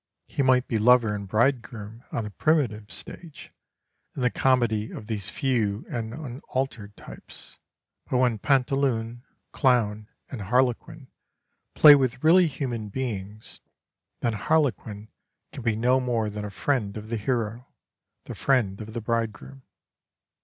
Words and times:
He 0.25 0.41
might 0.41 0.67
be 0.67 0.79
lover 0.79 1.13
and 1.13 1.27
bridegroom 1.27 2.03
on 2.11 2.23
the 2.23 2.31
primitive 2.31 2.91
stage, 2.91 3.51
in 4.15 4.23
the 4.23 4.31
comedy 4.31 4.89
of 4.89 5.05
these 5.05 5.29
few 5.29 5.85
and 5.91 6.11
unaltered 6.11 6.97
types; 6.97 7.59
but 8.09 8.17
when 8.17 8.39
Pantaloon, 8.39 9.23
Clown, 9.51 10.07
and 10.31 10.41
Harlequin 10.41 11.07
play 11.75 11.93
with 11.95 12.23
really 12.23 12.47
human 12.47 12.89
beings, 12.89 13.59
then 14.21 14.33
Harlequin 14.33 15.09
can 15.53 15.61
be 15.61 15.75
no 15.75 15.99
more 15.99 16.31
than 16.31 16.45
a 16.45 16.49
friend 16.49 16.97
of 16.97 17.09
the 17.09 17.17
hero, 17.17 17.67
the 18.25 18.33
friend 18.33 18.81
of 18.81 18.93
the 18.93 19.01
bridegroom. 19.01 19.61